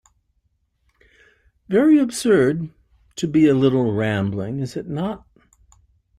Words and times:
Very 1.69 1.99
absurd, 1.99 2.73
to 3.17 3.27
be 3.27 3.47
a 3.47 3.53
little 3.53 3.93
rambling, 3.93 4.59
is 4.59 4.75
it 4.75 4.87
not? 4.87 5.27